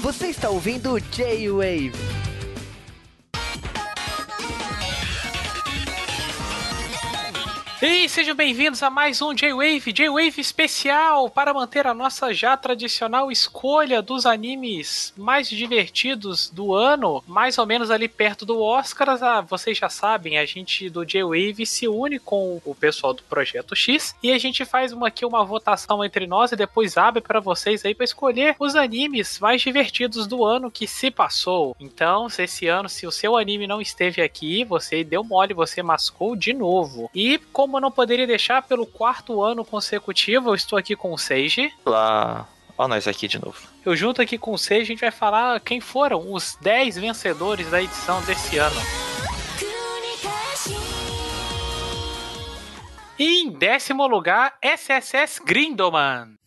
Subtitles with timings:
[0.00, 1.92] Você está ouvindo J-Wave.
[7.82, 13.32] E sejam bem-vindos a mais um J-Wave, J-Wave especial para manter a nossa já tradicional
[13.32, 19.22] escolha dos animes mais divertidos do ano, mais ou menos ali perto do Oscars.
[19.22, 23.74] Ah, vocês já sabem, a gente do J-Wave se une com o pessoal do Projeto
[23.74, 27.40] X e a gente faz uma, aqui uma votação entre nós e depois abre para
[27.40, 31.74] vocês aí para escolher os animes mais divertidos do ano que se passou.
[31.80, 35.82] Então, se esse ano, se o seu anime não esteve aqui, você deu mole, você
[35.82, 37.10] mascou de novo.
[37.14, 41.18] E como eu não poderia deixar pelo quarto ano consecutivo, eu estou aqui com o
[41.18, 41.72] Seiji.
[41.84, 42.48] Olá.
[42.76, 43.58] Ó nós aqui de novo.
[43.84, 47.70] Eu junto aqui com o Seiji, a gente vai falar quem foram os 10 vencedores
[47.70, 48.80] da edição desse ano.
[53.18, 56.39] E em décimo lugar, SSS Grindelman.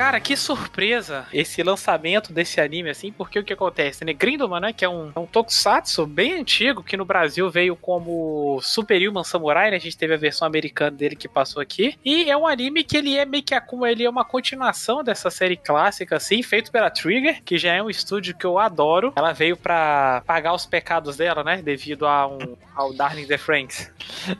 [0.00, 4.14] Cara, que surpresa esse lançamento desse anime, assim, porque o que acontece, né?
[4.14, 8.58] Grindelman, né, que é um, é um tokusatsu bem antigo, que no Brasil veio como
[8.62, 9.76] Superhuman Samurai, né?
[9.76, 11.98] A gente teve a versão americana dele que passou aqui.
[12.02, 15.28] E é um anime que ele é meio que como ele é uma continuação dessa
[15.28, 19.12] série clássica, assim, feito pela Trigger, que já é um estúdio que eu adoro.
[19.14, 21.60] Ela veio pra pagar os pecados dela, né?
[21.60, 23.92] Devido a um, ao Darling the Franks.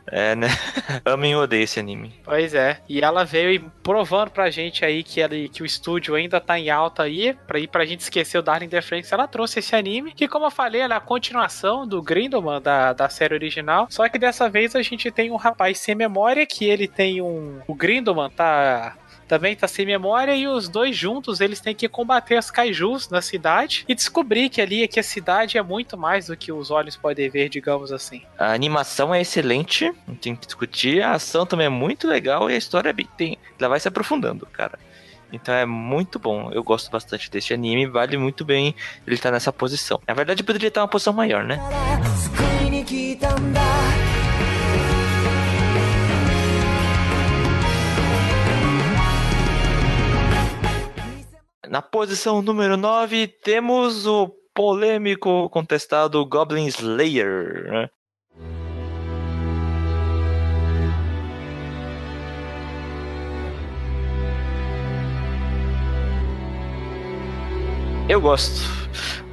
[0.06, 0.48] É, né?
[1.04, 2.14] Amem ou odeiem esse anime.
[2.24, 2.80] Pois é.
[2.88, 6.58] E ela veio e provando pra gente aí que, ela, que o estúdio ainda tá
[6.58, 9.74] em alta aí, pra ir pra gente esquecer o Darling the Franks, ela trouxe esse
[9.74, 13.86] anime, que como eu falei, ela é a continuação do Grindelman, da, da série original,
[13.90, 17.60] só que dessa vez a gente tem um rapaz sem memória, que ele tem um...
[17.66, 18.96] O Grindelman tá
[19.30, 23.22] também tá sem memória e os dois juntos eles têm que combater as kaijus na
[23.22, 26.96] cidade e descobrir que ali que a cidade é muito mais do que os olhos
[26.96, 28.22] podem ver, digamos assim.
[28.36, 31.00] A animação é excelente, não tem que discutir.
[31.00, 33.86] A ação também é muito legal e a história é bem, tem, ela vai se
[33.86, 34.76] aprofundando, cara.
[35.32, 36.50] Então é muito bom.
[36.52, 37.86] Eu gosto bastante deste anime.
[37.86, 38.74] Vale muito bem
[39.06, 40.00] ele estar tá nessa posição.
[40.06, 41.58] Na verdade, poderia estar tá uma posição maior, né?
[51.68, 57.70] Na posição número 9, temos o polêmico contestado Goblin Slayer.
[57.70, 57.90] Né?
[68.10, 68.60] Eu gosto.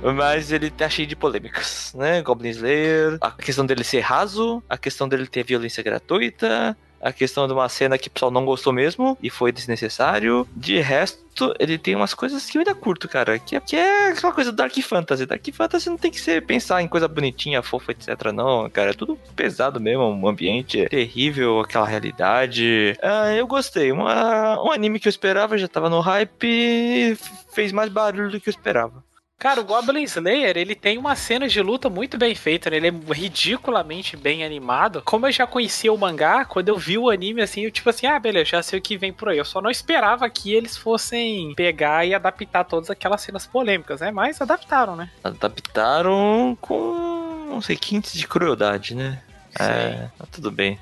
[0.02, 2.22] Mas ele tá cheio de polêmicas, né?
[2.22, 7.47] Goblin Slayer, a questão dele ser raso, a questão dele ter violência gratuita, a questão
[7.47, 10.47] de uma cena que o pessoal não gostou mesmo e foi desnecessário.
[10.56, 13.38] De resto, ele tem umas coisas que eu ainda curto, cara.
[13.40, 15.25] Que é, que é aquela coisa do Dark Fantasy.
[15.25, 18.31] Dark Fantasy não tem que ser pensar em coisa bonitinha, fofa, etc.
[18.34, 18.91] Não, cara.
[18.91, 20.03] É tudo pesado mesmo.
[20.03, 22.97] Um ambiente terrível, aquela realidade.
[23.02, 23.91] Ah, eu gostei.
[23.91, 27.18] Uma, um anime que eu esperava, já tava no hype.
[27.53, 29.06] Fez mais barulho do que eu esperava.
[29.39, 32.77] Cara, o Goblin Slayer, ele tem uma cena de luta muito bem feita, né?
[32.77, 35.03] Ele é ridiculamente bem animado.
[35.05, 38.07] Como eu já conhecia o mangá, quando eu vi o anime assim, eu tipo assim,
[38.07, 39.37] ah, beleza, já sei o que vem por aí.
[39.37, 44.09] Eu só não esperava que eles fossem pegar e adaptar todas aquelas cenas polêmicas, né?
[44.09, 45.07] Mas adaptaram, né?
[45.23, 49.21] Adaptaram com, não sei, quintes de crueldade, né?
[49.59, 50.79] É, tá tudo bem.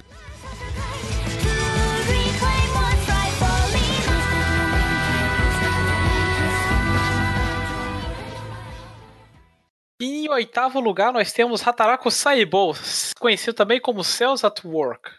[10.35, 12.75] Oitavo lugar, nós temos Hataraku Saibou,
[13.19, 15.09] conhecido também como Cells at Work.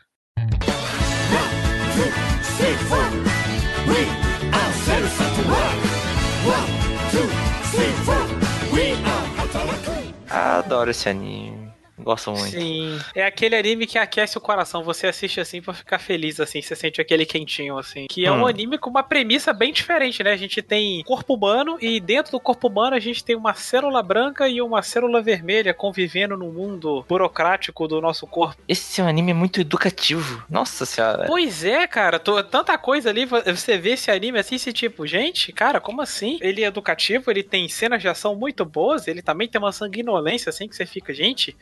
[10.28, 11.65] Adoro esse anime.
[12.06, 12.50] Gosto muito.
[12.52, 13.00] Sim.
[13.16, 14.84] É aquele anime que aquece o coração.
[14.84, 16.62] Você assiste assim pra ficar feliz, assim.
[16.62, 18.06] Você sente aquele quentinho, assim.
[18.08, 18.46] Que é um Hum.
[18.46, 20.30] anime com uma premissa bem diferente, né?
[20.30, 24.04] A gente tem corpo humano e dentro do corpo humano a gente tem uma célula
[24.04, 28.62] branca e uma célula vermelha convivendo no mundo burocrático do nosso corpo.
[28.68, 30.44] Esse é um anime muito educativo.
[30.48, 31.24] Nossa senhora.
[31.26, 32.20] Pois é, cara.
[32.20, 33.26] tô- tanta coisa ali.
[33.26, 36.38] Você vê esse anime assim, se tipo, gente, cara, como assim?
[36.40, 40.50] Ele é educativo, ele tem cenas de ação muito boas, ele também tem uma sanguinolência,
[40.50, 41.56] assim, que você fica, gente,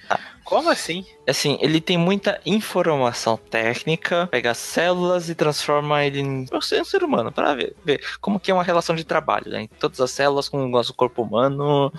[0.45, 1.07] como assim?
[1.27, 7.03] Assim, ele tem muita informação técnica, pega as células e transforma ele em um ser
[7.03, 9.69] um humano, para ver, ver como que é uma relação de trabalho, né?
[9.81, 11.91] Todas as células com o nosso corpo humano.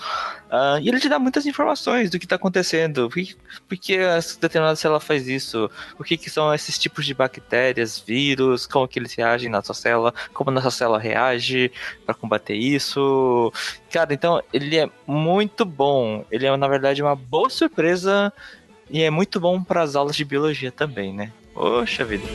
[0.49, 3.35] Ah, e ele te dá muitas informações do que tá acontecendo, por que,
[3.67, 7.99] por que a determinada célula faz isso, o que, que são esses tipos de bactérias,
[7.99, 11.71] vírus, como que eles reagem na sua célula, como nossa célula reage
[12.05, 13.51] para combater isso.
[13.91, 16.25] Cara, então ele é muito bom.
[16.29, 18.24] Ele é, na verdade, uma boa surpresa
[18.89, 21.31] e é muito bom para as aulas de biologia também, né?
[21.53, 22.25] Poxa vida.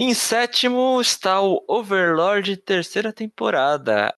[0.00, 4.14] Em sétimo está o Overlord terceira temporada.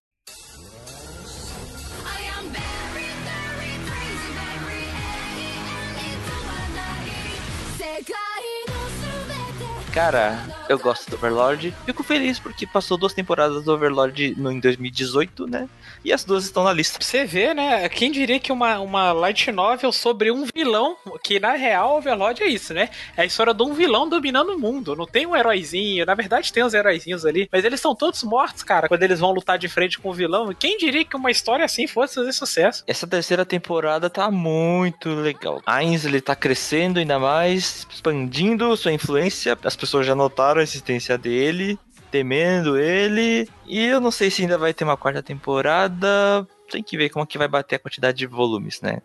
[9.93, 10.39] Cara,
[10.69, 11.73] eu gosto do Overlord.
[11.85, 15.67] Fico feliz porque passou duas temporadas do Overlord no, em 2018, né?
[16.03, 16.97] E as duas estão na lista.
[17.01, 17.87] Você vê, né?
[17.89, 22.47] Quem diria que uma, uma light novel sobre um vilão, que na real Overlord é
[22.47, 22.89] isso, né?
[23.17, 24.95] É a história de um vilão dominando o mundo.
[24.95, 26.05] Não tem um heróizinho.
[26.05, 29.31] Na verdade, tem uns heróizinhos ali, mas eles são todos mortos, cara, quando eles vão
[29.31, 30.53] lutar de frente com o vilão.
[30.57, 32.83] Quem diria que uma história assim fosse fazer sucesso?
[32.87, 35.61] Essa terceira temporada tá muito legal.
[35.65, 39.57] Ainsley tá crescendo ainda mais, expandindo sua influência.
[39.63, 41.77] As pessoas já notaram a existência dele,
[42.09, 43.49] temendo ele.
[43.65, 46.47] E eu não sei se ainda vai ter uma quarta temporada.
[46.69, 48.99] Tem que ver como que vai bater a quantidade de volumes, né?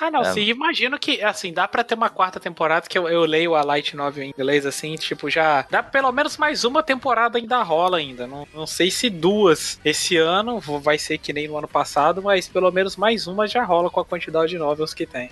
[0.00, 0.32] Ah, não, É.
[0.32, 3.62] sim, imagino que, assim, dá pra ter uma quarta temporada, que eu, eu leio a
[3.64, 7.96] Light Novel em inglês, assim, tipo, já dá pelo menos mais uma temporada ainda rola
[7.98, 8.24] ainda.
[8.26, 12.46] Não, não sei se duas esse ano, vai ser que nem no ano passado, mas
[12.46, 15.30] pelo menos mais uma já rola com a quantidade de novels que tem.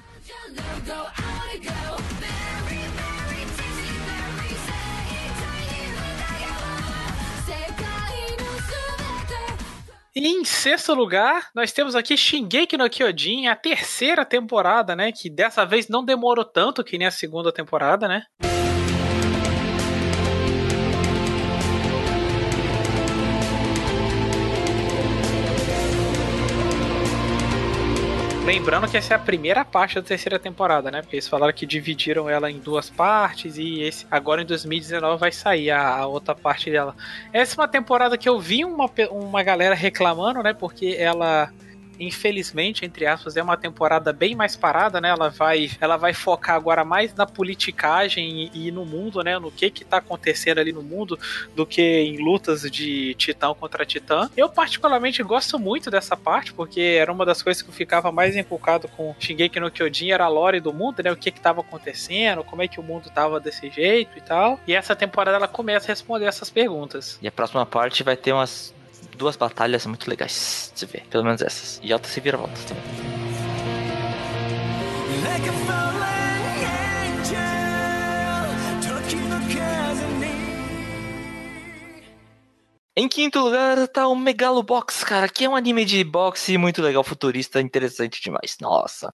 [10.15, 15.11] E em sexto lugar, nós temos aqui Shingeki no Kyojin, a terceira temporada, né?
[15.11, 18.23] Que dessa vez não demorou tanto que nem a segunda temporada, né?
[28.53, 31.01] Lembrando que essa é a primeira parte da terceira temporada, né?
[31.01, 35.33] Porque eles falaram que dividiram ela em duas partes e esse agora em 2019 vai
[35.33, 36.95] sair a, a outra parte dela.
[37.33, 40.53] Essa é uma temporada que eu vi uma, uma galera reclamando, né?
[40.53, 41.51] Porque ela,
[41.99, 45.11] infelizmente, entre aspas, é uma temporada bem mais parada, né?
[45.11, 49.39] Ela vai, ela vai focar agora mais na politicagem e, e no mundo, né?
[49.39, 51.19] No que que tá acontecendo ali no mundo
[51.55, 54.31] do que em lutas de titã contra titã.
[54.37, 58.37] Eu particularmente gosto muito dessa parte, porque era uma das coisas que eu ficava mais
[58.37, 61.13] inculcado com Shingeki no Kyojin, era a lore do mundo, né?
[61.13, 64.61] O que que tava acontecendo, como é que o mundo tava desse jeito e tal.
[64.67, 67.19] E essa temporada ela começa a responder essas perguntas.
[67.21, 68.75] E a próxima parte vai ter umas
[69.17, 71.81] duas batalhas muito legais de se ver, pelo menos essas.
[71.83, 72.83] E altas reviravoltas também.
[75.25, 75.63] Like
[82.95, 87.03] Em quinto lugar tá o Megalobox, cara, que é um anime de boxe muito legal,
[87.03, 88.59] futurista, interessante demais.
[88.61, 89.11] Nossa.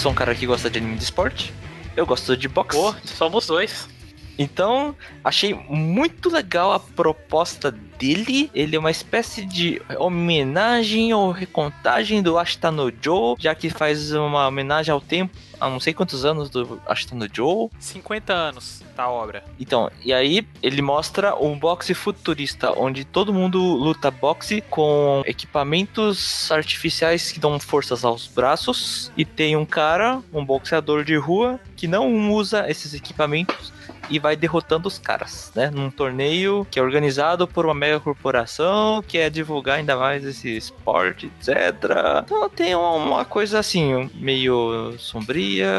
[0.00, 1.52] Eu sou um cara que gosta de anime de esporte.
[1.94, 2.74] Eu gosto de boxe.
[2.74, 3.86] Pô, somos dois.
[4.40, 8.50] Então, achei muito legal a proposta dele.
[8.54, 14.12] Ele é uma espécie de homenagem ou recontagem do Ashita no Joe, já que faz
[14.12, 17.68] uma homenagem ao tempo, há não sei quantos anos do Ashita no Joe.
[17.78, 19.44] 50 anos da obra.
[19.60, 26.50] Então, e aí ele mostra um boxe futurista, onde todo mundo luta boxe com equipamentos
[26.50, 29.12] artificiais que dão forças aos braços.
[29.18, 33.78] E tem um cara, um boxeador de rua, que não usa esses equipamentos
[34.10, 35.70] e vai derrotando os caras, né?
[35.70, 40.56] Num torneio que é organizado por uma mega corporação que é divulgar ainda mais esse
[40.56, 41.54] esporte, etc.
[42.24, 45.70] Então tem uma, coisa assim, meio sombria.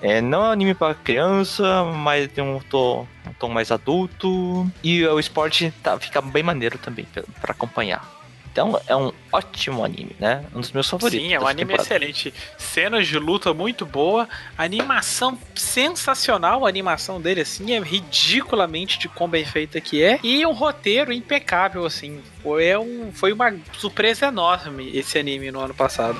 [0.00, 4.70] É, não é um anime pra criança, mas tem um tom, um tom mais adulto.
[4.82, 7.06] E o esporte tá, fica bem maneiro também
[7.40, 8.16] pra acompanhar.
[8.56, 10.42] Então é um ótimo anime, né?
[10.54, 11.26] Um dos meus favoritos.
[11.26, 11.82] Sim, é um anime temporada.
[11.82, 12.32] excelente.
[12.56, 19.28] Cenas de luta muito boa, animação sensacional, a animação dele assim é ridiculamente de quão
[19.28, 22.22] bem feita que é e um roteiro impecável assim.
[22.42, 26.18] Foi um foi uma surpresa enorme esse anime no ano passado.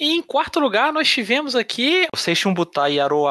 [0.00, 3.24] E em quarto lugar, nós tivemos aqui o Seishun Butai Yaro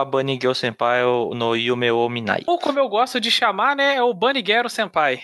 [0.53, 1.01] Senpai
[1.33, 2.43] no Yume o Minai.
[2.45, 5.21] Ou como eu gosto de chamar, né, é o Banigero Senpai.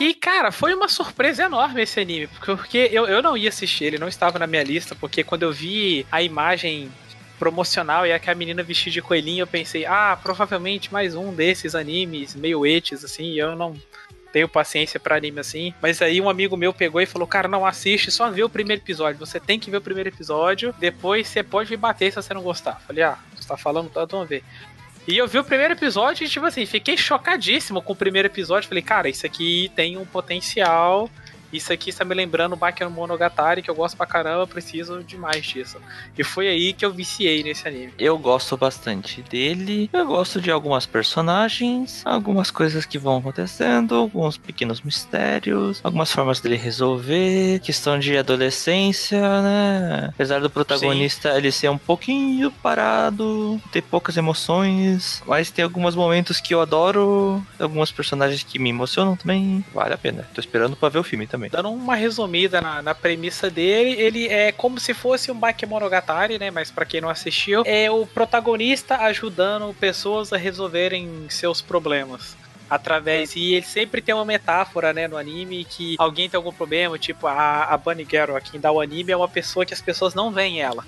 [0.00, 3.98] E, cara, foi uma surpresa enorme esse anime, porque eu, eu não ia assistir, ele
[3.98, 6.90] não estava na minha lista, porque quando eu vi a imagem
[7.42, 12.36] promocional e aquela menina vestida de coelhinho, eu pensei, ah, provavelmente mais um desses animes
[12.36, 13.74] meio etes, assim, eu não.
[14.32, 15.74] tenho paciência pra anime assim.
[15.82, 18.80] Mas aí um amigo meu pegou e falou: Cara, não assiste, só vê o primeiro
[18.80, 19.18] episódio.
[19.18, 22.42] Você tem que ver o primeiro episódio, depois você pode me bater se você não
[22.42, 22.80] gostar.
[22.86, 24.44] Falei: Ah, você tá falando tanto, vamos ver.
[25.08, 28.68] E eu vi o primeiro episódio e, tipo assim, fiquei chocadíssimo com o primeiro episódio.
[28.68, 31.10] Falei, cara, isso aqui tem um potencial
[31.52, 35.78] isso aqui está me lembrando o Monogatari, que eu gosto pra caramba, preciso demais disso.
[36.16, 37.92] E foi aí que eu viciei nesse anime.
[37.98, 39.90] Eu gosto bastante dele.
[39.92, 46.40] Eu gosto de algumas personagens, algumas coisas que vão acontecendo, alguns pequenos mistérios, algumas formas
[46.40, 50.08] dele resolver, questão de adolescência, né?
[50.08, 51.36] Apesar do protagonista Sim.
[51.36, 57.44] ele ser um pouquinho parado, ter poucas emoções, mas tem alguns momentos que eu adoro,
[57.58, 59.64] algumas personagens que me emocionam também.
[59.74, 60.26] Vale a pena.
[60.34, 64.28] Tô esperando pra ver o filme também Dando uma resumida na, na premissa dele, ele
[64.28, 66.50] é como se fosse um Bakemonogatari, né?
[66.50, 72.36] Mas para quem não assistiu, é o protagonista ajudando pessoas a resolverem seus problemas
[72.68, 73.36] através.
[73.36, 77.26] E ele sempre tem uma metáfora, né, no anime, que alguém tem algum problema, tipo
[77.26, 80.30] a, a Bunny Girl, quem dá o anime, é uma pessoa que as pessoas não
[80.30, 80.84] veem ela.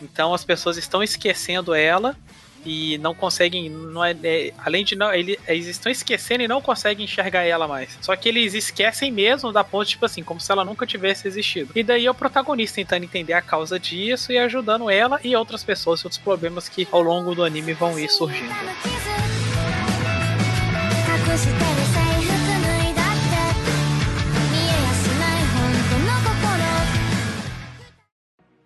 [0.00, 2.16] Então as pessoas estão esquecendo ela
[2.66, 6.60] e não conseguem, não é, é, além de não, ele, eles estão esquecendo e não
[6.60, 7.96] conseguem enxergar ela mais.
[8.00, 11.70] Só que eles esquecem mesmo da ponte, tipo assim, como se ela nunca tivesse existido.
[11.76, 15.62] E daí é o protagonista tentando entender a causa disso e ajudando ela e outras
[15.62, 18.52] pessoas e outros problemas que ao longo do anime vão ir surgindo.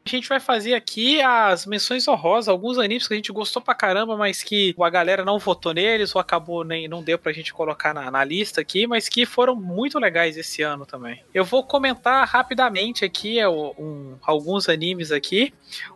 [0.04, 3.75] A gente vai fazer aqui as menções honrosas, alguns animes que a gente gostou pra
[3.75, 7.52] caramba, mas que a galera não votou neles ou acabou nem não deu pra gente
[7.52, 11.23] colocar na, na lista aqui, mas que foram muito legais esse ano também.
[11.35, 15.52] Eu vou comentar rapidamente aqui é, um, alguns animes aqui,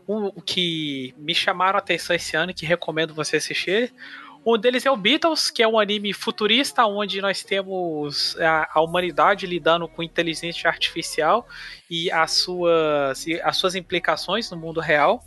[0.06, 3.92] um, que me chamaram a atenção esse ano e que recomendo você assistir.
[4.46, 8.82] Um deles é o Beatles, que é um anime futurista onde nós temos a, a
[8.82, 11.48] humanidade lidando com inteligência artificial
[11.88, 15.24] e as suas, as suas implicações no mundo real.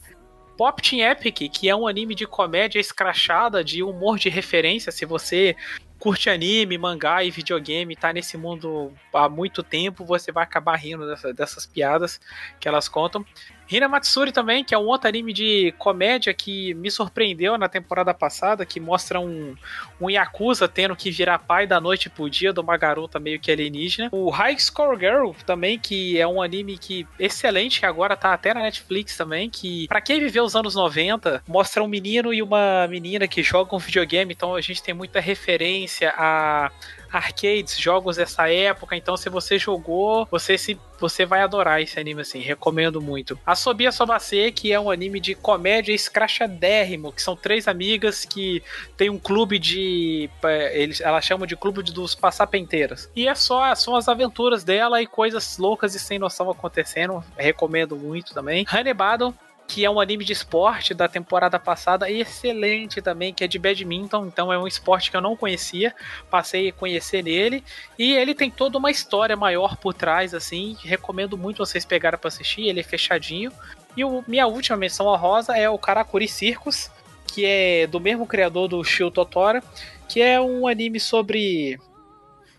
[0.55, 4.91] Pop Team Epic, que é um anime de comédia escrachada, de humor de referência.
[4.91, 5.55] Se você
[5.97, 11.07] curte anime, mangá e videogame, tá nesse mundo há muito tempo, você vai acabar rindo
[11.07, 12.19] dessa, dessas piadas
[12.59, 13.25] que elas contam.
[13.69, 18.13] Hina Matsuri também, que é um outro anime de comédia que me surpreendeu na temporada
[18.13, 19.55] passada, que mostra um,
[19.99, 23.51] um Yakuza tendo que virar pai da noite pro dia de uma garota meio que
[23.51, 24.09] alienígena.
[24.11, 28.53] O High Score Girl também, que é um anime que excelente, que agora tá até
[28.53, 32.87] na Netflix também, que para quem viveu os anos 90, mostra um menino e uma
[32.87, 36.71] menina que jogam videogame, então a gente tem muita referência a
[37.11, 38.95] arcades, jogos dessa época.
[38.95, 43.39] Então, se você jogou, você se você vai adorar esse anime assim, recomendo muito.
[43.45, 48.63] A Sobia Sobase, que é um anime de comédia escrachadérrimo, que são três amigas que
[48.95, 53.09] tem um clube de é, eles ela chama de clube dos passapenteiras.
[53.15, 57.23] E é só são as aventuras dela e coisas loucas e sem noção acontecendo.
[57.37, 58.65] Recomendo muito também.
[58.67, 59.33] Hannibal
[59.67, 64.25] que é um anime de esporte da temporada passada, excelente também, que é de badminton,
[64.25, 65.93] então é um esporte que eu não conhecia,
[66.29, 67.63] passei a conhecer nele,
[67.99, 72.29] e ele tem toda uma história maior por trás, assim, recomendo muito vocês pegarem para
[72.29, 73.51] assistir, ele é fechadinho.
[73.95, 76.89] E o, minha última menção honrosa é o Karakuri Circus,
[77.27, 79.61] que é do mesmo criador do Shio Totora,
[80.07, 81.77] que é um anime sobre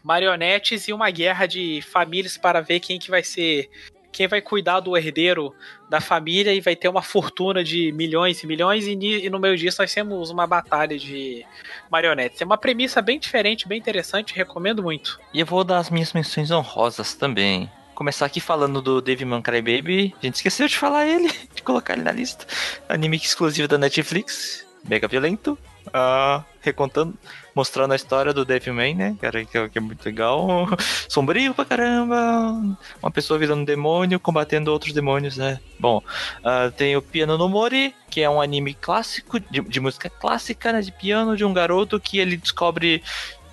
[0.02, 3.70] marionetes e uma guerra de famílias para ver quem que vai ser
[4.18, 5.54] quem vai cuidar do herdeiro
[5.88, 9.56] da família e vai ter uma fortuna de milhões e milhões, e, e, no meio
[9.56, 11.46] disso nós temos uma batalha de
[11.88, 12.42] marionetes.
[12.42, 15.20] É uma premissa bem diferente, bem interessante, recomendo muito.
[15.32, 17.70] E eu vou dar as minhas menções honrosas também.
[17.94, 20.12] Começar aqui falando do Devilman Crybaby.
[20.20, 22.44] A gente esqueceu de falar ele, de colocar ele na lista.
[22.88, 25.56] Anime exclusivo da Netflix, mega violento.
[25.87, 27.14] Uh, recontando,
[27.54, 29.16] mostrando a história do Devilman, né?
[29.20, 30.68] Cara, que, é, é muito legal.
[31.08, 32.76] Sombrio pra caramba.
[33.02, 35.58] Uma pessoa virando demônio, combatendo outros demônios, né?
[35.78, 40.08] Bom, uh, tem o Piano no Mori, que é um anime clássico, de, de música
[40.08, 40.80] clássica, né?
[40.80, 43.02] De piano, de um garoto que ele descobre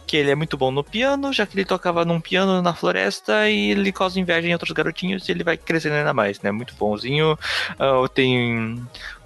[0.05, 3.49] que ele é muito bom no piano, já que ele tocava num piano na floresta
[3.49, 6.51] e ele causa inveja em outros garotinhos e ele vai crescendo ainda mais, né?
[6.51, 7.37] Muito bonzinho.
[7.79, 8.79] Uh, tem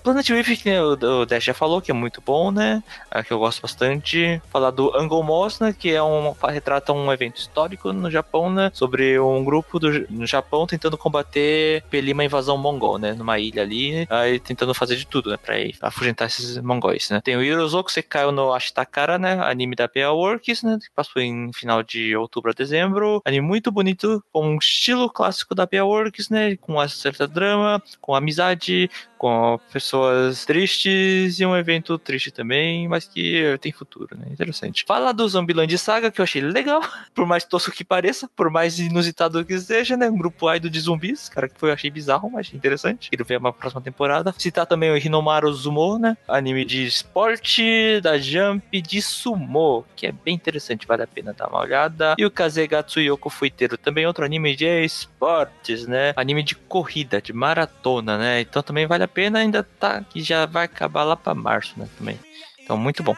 [0.03, 2.84] Planet Wave, que o, Dash já falou, que é muito bom, né?
[3.12, 4.41] É, que eu gosto bastante.
[4.50, 5.74] Falar do Angle Moss, né?
[5.77, 8.72] Que é um, retrata um evento histórico no Japão, né?
[8.74, 13.13] Sobre um grupo do, no Japão tentando combater pela uma invasão mongol, né?
[13.13, 15.38] Numa ilha ali, aí tentando fazer de tudo, né?
[15.38, 17.22] Pra afugentar esses mongóis, né?
[17.22, 19.39] Tem o Hirozoku caiu no Ashitakara, né?
[19.41, 20.77] Anime da PA Works, né?
[20.82, 23.22] Que passou em final de outubro a dezembro.
[23.25, 26.56] Anime muito bonito, com um estilo clássico da PA Works, né?
[26.58, 33.08] Com uma certa drama, com amizade, com pessoas tristes e um evento triste também, mas
[33.08, 34.27] que tem futuro, né?
[34.29, 34.86] Interessante.
[34.88, 36.79] Fala do Zombieland Saga, que eu achei legal,
[37.15, 40.08] por mais tosco que pareça, por mais inusitado que seja, né?
[40.08, 43.10] Um grupo idol de zumbis, cara, que foi, eu achei bizarro, mas achei interessante.
[43.10, 44.34] Quero ver uma próxima temporada.
[44.38, 46.15] Citar também o Hinomaru Zumo, né?
[46.27, 51.48] Anime de esporte da Jump de sumo, que é bem interessante, vale a pena dar
[51.48, 52.13] uma olhada.
[52.15, 56.13] E o Kazegatsu Yoko Fuiteiro, também outro anime de esportes, né?
[56.15, 58.41] Anime de corrida, de maratona, né?
[58.41, 61.88] Então também vale a pena, ainda tá que já vai acabar lá pra março, né?
[61.98, 62.19] Também.
[62.62, 63.15] Então muito bom.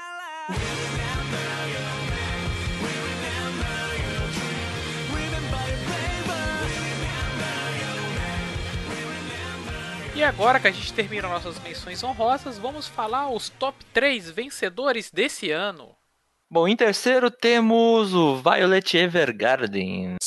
[10.22, 15.10] E agora que a gente termina nossas menções honrosas, vamos falar os top 3 vencedores
[15.10, 15.96] desse ano.
[16.48, 20.18] Bom, em terceiro temos o Violet Evergarden.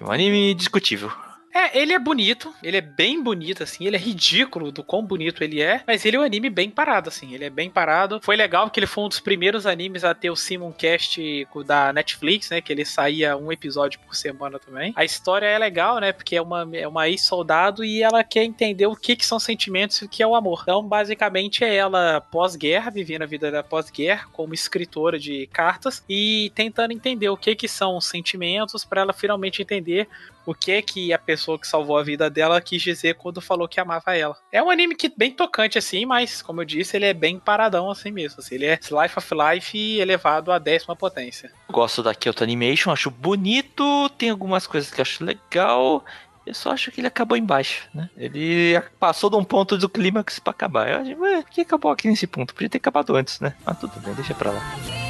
[0.00, 1.10] Um anime discutível.
[1.58, 5.42] É, ele é bonito, ele é bem bonito, assim, ele é ridículo do quão bonito
[5.42, 8.20] ele é, mas ele é um anime bem parado, assim, ele é bem parado.
[8.22, 11.20] Foi legal que ele foi um dos primeiros animes a ter o Simoncast
[11.66, 14.92] da Netflix, né, que ele saía um episódio por semana também.
[14.94, 18.86] A história é legal, né, porque é uma, é uma ex-soldado e ela quer entender
[18.86, 20.60] o que, que são sentimentos e o que é o amor.
[20.62, 26.52] Então, basicamente, é ela pós-guerra, vivendo a vida da pós-guerra, como escritora de cartas e
[26.54, 30.08] tentando entender o que, que são os sentimentos para ela finalmente entender
[30.48, 33.78] o que que a pessoa que salvou a vida dela quis dizer quando falou que
[33.78, 34.36] amava ela.
[34.50, 37.88] É um anime que bem tocante assim, mas como eu disse, ele é bem paradão
[37.88, 38.40] assim mesmo.
[38.40, 38.56] assim.
[38.56, 41.52] ele é Life of Life elevado à décima potência.
[41.70, 46.04] Gosto da Kyoto Animation, acho bonito, tem algumas coisas que acho legal.
[46.48, 48.08] Eu só acho que ele acabou embaixo, né?
[48.16, 50.88] Ele passou de um ponto do clímax pra acabar.
[50.88, 52.54] Eu acho, que acabou aqui nesse ponto?
[52.54, 53.54] Podia ter acabado antes, né?
[53.66, 55.07] Mas tudo bem, deixa pra lá.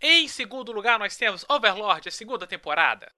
[0.00, 3.10] Em segundo lugar, nós temos Overlord, a segunda temporada.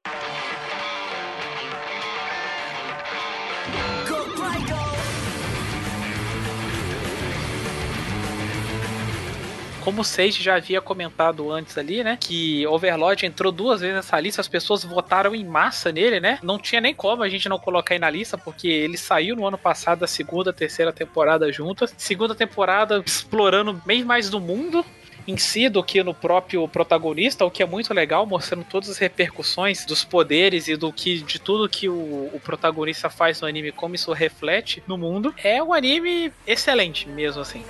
[9.83, 12.17] Como o Sage já havia comentado antes ali, né?
[12.21, 16.39] Que Overlord entrou duas vezes nessa lista, as pessoas votaram em massa nele, né?
[16.43, 19.47] Não tinha nem como a gente não colocar aí na lista, porque ele saiu no
[19.47, 21.93] ano passado da segunda, terceira temporada juntas.
[21.97, 24.85] Segunda temporada explorando bem mais do mundo,
[25.29, 28.97] em si do que no próprio protagonista, o que é muito legal, mostrando todas as
[28.97, 33.71] repercussões dos poderes e do que de tudo que o, o protagonista faz no anime,
[33.71, 35.35] como isso reflete no mundo.
[35.45, 37.63] É um anime excelente mesmo assim.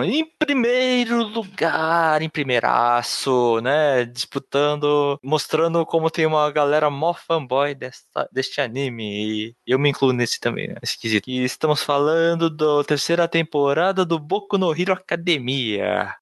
[0.00, 4.04] Em primeiro lugar, em primeiraço, né?
[4.04, 9.48] Disputando, mostrando como tem uma galera mó fanboy desta, deste anime.
[9.48, 10.76] E eu me incluo nesse também, né?
[10.82, 11.28] Esquisito.
[11.28, 16.14] E estamos falando da terceira temporada do Boku no Hero Academia.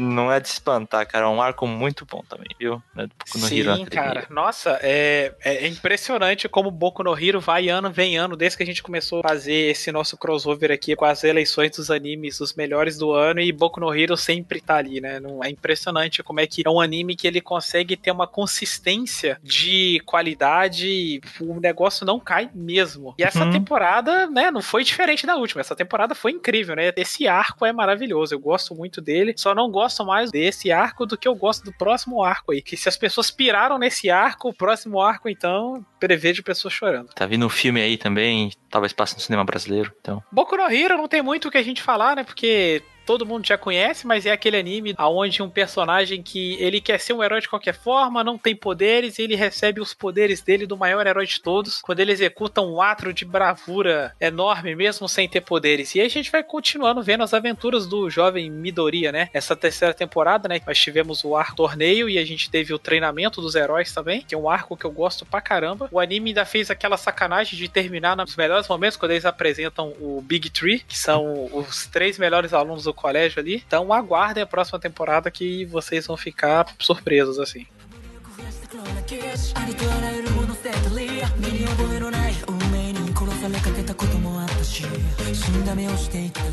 [0.00, 1.26] Não é de espantar, cara.
[1.26, 2.82] É um arco muito bom também, viu?
[2.94, 3.86] Né, no Hero Sim, Academia.
[3.90, 4.26] cara.
[4.30, 8.66] Nossa, é, é impressionante como Boku no Hero vai ano, vem ano, desde que a
[8.66, 12.96] gente começou a fazer esse nosso crossover aqui com as eleições dos animes, os melhores
[12.96, 15.20] do ano, e Boku no Hero sempre tá ali, né?
[15.20, 19.38] Não, é impressionante como é que é um anime que ele consegue ter uma consistência
[19.42, 23.14] de qualidade, o negócio não cai mesmo.
[23.18, 23.50] E essa Uhum.
[23.50, 25.60] temporada, né, não foi diferente da última.
[25.60, 26.92] Essa temporada foi incrível, né?
[26.96, 28.34] Esse arco é maravilhoso.
[28.34, 29.34] Eu gosto muito dele.
[29.36, 32.62] Só não gosto mais desse arco do que eu gosto do próximo arco aí.
[32.62, 37.08] Que se as pessoas piraram nesse arco, o próximo arco, então, prevejo pessoas chorando.
[37.08, 40.22] Tá vindo um filme aí também, talvez passe no cinema brasileiro, então.
[40.30, 42.24] Boku no Hero não tem muito o que a gente falar, né?
[42.24, 47.00] Porque todo mundo já conhece, mas é aquele anime onde um personagem que ele quer
[47.00, 50.64] ser um herói de qualquer forma, não tem poderes, e ele recebe os poderes dele
[50.64, 55.28] do maior herói de todos, quando ele executa um ato de bravura enorme, mesmo sem
[55.28, 55.92] ter poderes.
[55.96, 59.28] E aí a gente vai continuando vendo as aventuras do jovem Midoriya, né?
[59.34, 60.60] Essa terceira temporada, né?
[60.64, 64.36] Nós tivemos o arco torneio e a gente teve o treinamento dos heróis também, que
[64.36, 65.88] é um arco que eu gosto pra caramba.
[65.90, 70.22] O anime ainda fez aquela sacanagem de terminar nos melhores momentos, quando eles apresentam o
[70.22, 73.62] Big Tree, que são os três melhores alunos do colégio ali.
[73.66, 77.66] Então aguardem a próxima temporada que vocês vão ficar surpresos assim.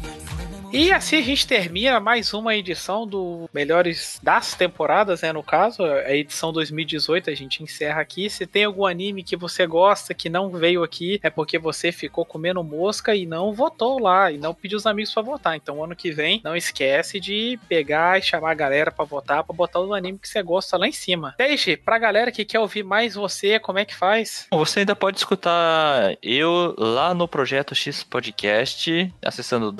[0.70, 5.32] E assim a gente termina mais uma edição do Melhores das Temporadas, né?
[5.32, 8.28] No caso, a edição 2018 a gente encerra aqui.
[8.28, 12.24] Se tem algum anime que você gosta que não veio aqui, é porque você ficou
[12.24, 15.56] comendo mosca e não votou lá, e não pediu os amigos pra votar.
[15.56, 19.56] Então, ano que vem, não esquece de pegar e chamar a galera pra votar, pra
[19.56, 21.34] botar o anime que você gosta lá em cima.
[21.38, 24.46] Deixe, pra galera que quer ouvir mais você, como é que faz?
[24.52, 29.72] Você ainda pode escutar eu lá no Projeto X Podcast, acessando